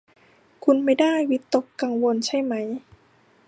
[0.63, 2.65] คุณไม่ได้วิตกกังวลใช่มั้ย